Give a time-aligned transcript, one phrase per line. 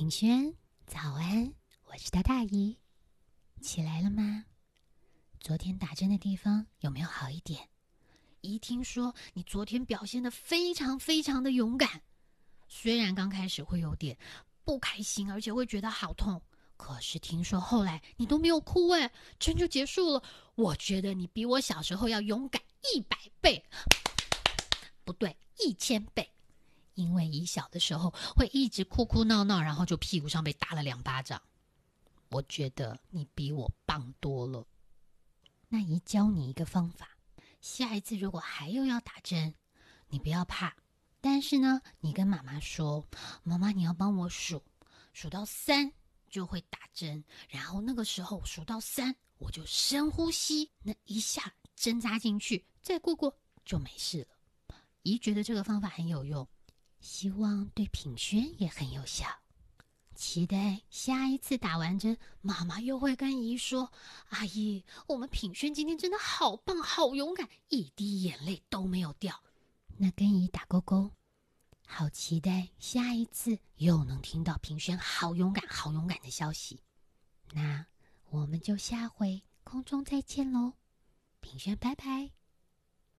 [0.00, 0.50] 品轩，
[0.86, 1.52] 早安！
[1.84, 2.74] 我是大大姨，
[3.60, 4.46] 起来了吗？
[5.40, 7.68] 昨天打针的地方有没有好一点？
[8.40, 12.00] 姨听说你昨天表现的非常非常的勇敢，
[12.66, 14.16] 虽然刚开始会有点
[14.64, 16.40] 不开心，而且会觉得好痛，
[16.78, 20.22] 可是听说后来你都没有哭，哎，针就结束了。
[20.54, 22.62] 我觉得你比我小时候要勇敢
[22.94, 23.62] 一百倍，
[25.04, 26.29] 不对，一千倍。
[26.94, 31.40] 因为姨小的时候会一直哭哭闹闹，然后就屁股上被打了两巴掌。
[32.30, 34.66] 我觉得你比我棒多了。
[35.68, 37.16] 那姨教你一个方法，
[37.60, 39.54] 下一次如果还有要打针，
[40.08, 40.76] 你不要怕。
[41.20, 43.06] 但是呢，你跟妈妈说
[43.44, 44.62] ：“妈妈，你要帮我数，
[45.12, 45.92] 数到三
[46.28, 47.22] 就会打针。
[47.48, 56.46] 然后那个时候数到三，我就深呼吸，那一下针扎进去，再过过就没事了。”姨觉得这个方法很有用。
[57.00, 59.26] 希望对品轩也很有效，
[60.14, 63.90] 期待下一次打完针，妈妈又会跟姨说
[64.30, 69.42] ：“阿姨，我们品轩今天真的好棒，好勇敢，一滴眼泪都没有掉。”
[69.96, 71.10] 那跟姨打勾勾，
[71.86, 76.80] 好期待下一次又能听到品轩好勇敢、好勇敢的消息。
[77.52, 77.86] 那
[78.30, 80.74] 我们就下回空中再见喽，
[81.40, 82.39] 品轩，拜拜。